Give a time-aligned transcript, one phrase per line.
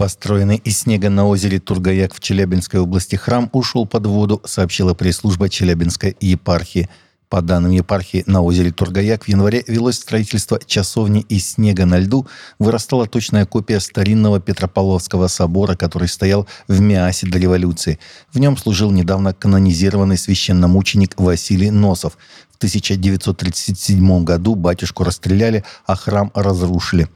[0.00, 5.50] Построенный из снега на озере Тургаяк в Челябинской области храм ушел под воду, сообщила пресс-служба
[5.50, 6.88] Челябинской епархии.
[7.28, 12.26] По данным епархии, на озере Тургаяк в январе велось строительство часовни из снега на льду.
[12.58, 17.98] Вырастала точная копия старинного Петропавловского собора, который стоял в Миасе до революции.
[18.32, 22.16] В нем служил недавно канонизированный священномученик Василий Носов.
[22.50, 27.06] В 1937 году батюшку расстреляли, а храм разрушили.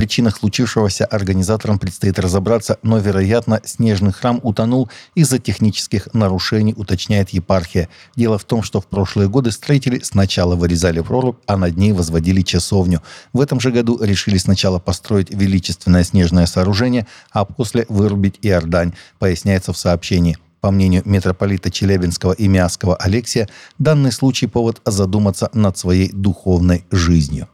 [0.00, 7.90] Причинах случившегося организаторам предстоит разобраться, но, вероятно, снежный храм утонул из-за технических нарушений, уточняет епархия.
[8.16, 12.40] Дело в том, что в прошлые годы строители сначала вырезали прорубь, а над ней возводили
[12.40, 13.02] часовню.
[13.34, 19.74] В этом же году решили сначала построить величественное снежное сооружение, а после вырубить Иордань, поясняется
[19.74, 20.38] в сообщении.
[20.62, 27.48] По мнению митрополита Челябинского и Миасского Алексия, данный случай повод задуматься над своей духовной жизнью.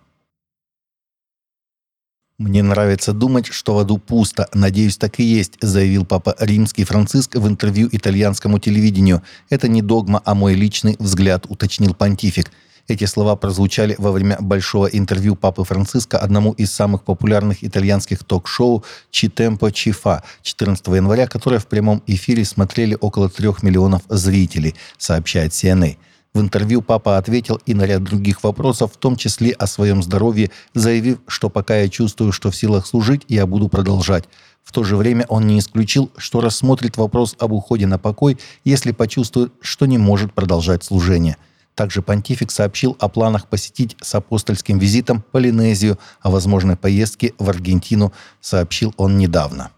[2.38, 4.46] «Мне нравится думать, что в аду пусто.
[4.52, 9.22] Надеюсь, так и есть», заявил папа римский Франциск в интервью итальянскому телевидению.
[9.48, 12.50] «Это не догма, а мой личный взгляд», уточнил понтифик.
[12.88, 18.84] Эти слова прозвучали во время большого интервью папы Франциска одному из самых популярных итальянских ток-шоу
[19.10, 24.74] «Чи темпо чи фа» 14 января, которое в прямом эфире смотрели около трех миллионов зрителей,
[24.98, 25.96] сообщает CNA.
[26.36, 30.50] В интервью папа ответил и на ряд других вопросов, в том числе о своем здоровье,
[30.74, 34.24] заявив, что пока я чувствую, что в силах служить, я буду продолжать.
[34.62, 38.92] В то же время он не исключил, что рассмотрит вопрос об уходе на покой, если
[38.92, 41.38] почувствует, что не может продолжать служение.
[41.74, 48.12] Также понтифик сообщил о планах посетить с апостольским визитом Полинезию, о возможной поездке в Аргентину,
[48.42, 49.70] сообщил он недавно.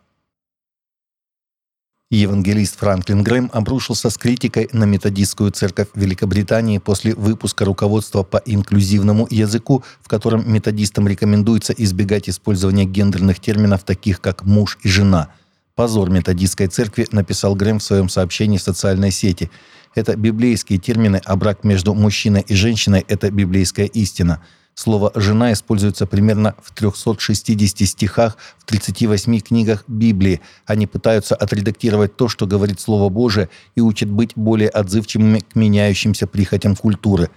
[2.11, 9.27] Евангелист Франклин Грэм обрушился с критикой на методистскую церковь Великобритании после выпуска руководства по инклюзивному
[9.29, 15.29] языку, в котором методистам рекомендуется избегать использования гендерных терминов, таких как «муж» и «жена».
[15.75, 19.51] «Позор методистской церкви», написал Грэм в своем сообщении в социальной сети.
[19.95, 24.43] Это библейские термины, а брак между мужчиной и женщиной– это библейская истина–
[24.79, 30.41] Слово «жена» используется примерно в 360 стихах в 38 книгах Библии.
[30.67, 36.29] Они пытаются отредактировать то, что говорит Слово Божие, и учат быть более отзывчивыми к меняющимся
[36.29, 37.29] прихотям культуры.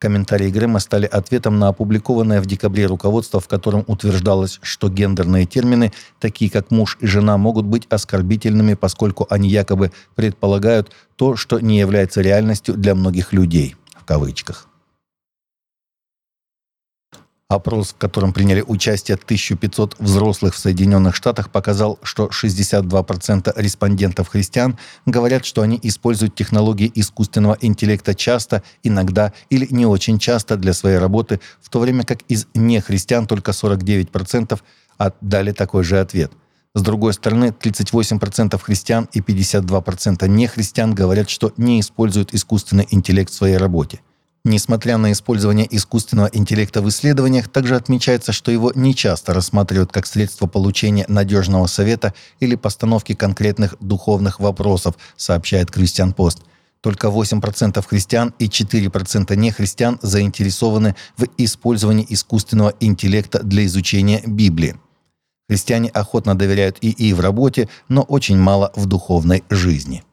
[0.00, 5.92] Комментарии Грэма стали ответом на опубликованное в декабре руководство, в котором утверждалось, что гендерные термины,
[6.18, 11.78] такие как муж и жена, могут быть оскорбительными, поскольку они якобы предполагают то, что не
[11.78, 13.76] является реальностью для многих людей.
[13.96, 14.68] В кавычках.
[17.50, 24.76] Опрос, в котором приняли участие 1500 взрослых в Соединенных Штатах, показал, что 62% респондентов-христиан
[25.06, 30.98] говорят, что они используют технологии искусственного интеллекта часто, иногда или не очень часто для своей
[30.98, 34.60] работы, в то время как из нехристиан только 49%
[34.98, 36.30] отдали такой же ответ.
[36.74, 43.34] С другой стороны, 38% христиан и 52% нехристиан говорят, что не используют искусственный интеллект в
[43.34, 44.00] своей работе.
[44.44, 50.06] Несмотря на использование искусственного интеллекта в исследованиях, также отмечается, что его не часто рассматривают как
[50.06, 56.42] средство получения надежного совета или постановки конкретных духовных вопросов, сообщает Кристиан Пост.
[56.80, 64.76] Только 8% христиан и 4% нехристиан заинтересованы в использовании искусственного интеллекта для изучения Библии.
[65.48, 70.04] Христиане охотно доверяют ИИ в работе, но очень мало в духовной жизни.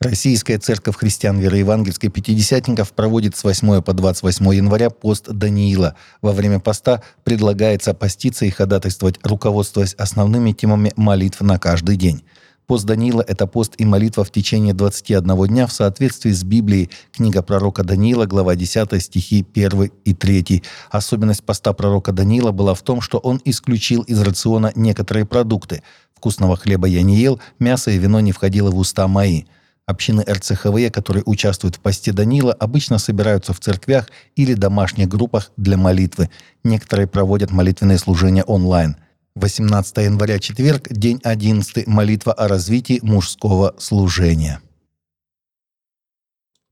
[0.00, 5.96] Российская церковь христиан вероевангельской пятидесятников проводит с 8 по 28 января пост Даниила.
[6.22, 12.22] Во время поста предлагается поститься и ходатайствовать, руководствуясь основными темами молитв на каждый день.
[12.68, 17.42] Пост Даниила– это пост и молитва в течение 21 дня в соответствии с Библией, книга
[17.42, 20.62] пророка Даниила, глава 10, стихи 1 и 3.
[20.92, 25.82] Особенность поста пророка Даниила была в том, что он исключил из рациона некоторые продукты.
[26.14, 29.42] Вкусного хлеба я не ел, мясо и вино не входило в уста мои–
[29.88, 35.78] Общины РЦХВЕ, которые участвуют в посте Данила, обычно собираются в церквях или домашних группах для
[35.78, 36.28] молитвы.
[36.62, 38.96] Некоторые проводят молитвенные служения онлайн.
[39.34, 44.60] 18 января, четверг, день 11, молитва о развитии мужского служения.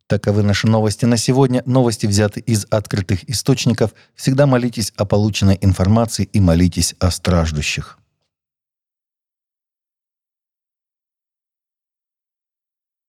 [0.09, 1.63] Таковы наши новости на сегодня.
[1.65, 3.95] Новости взяты из открытых источников.
[4.15, 7.99] Всегда молитесь о полученной информации и молитесь о страждущих.